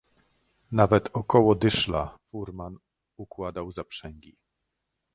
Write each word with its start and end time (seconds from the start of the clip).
"Nawet 0.71 1.09
około 1.13 1.55
dyszla 1.55 2.17
furman 2.25 2.77
układał 3.17 3.71
zaprzęgi." 3.71 4.35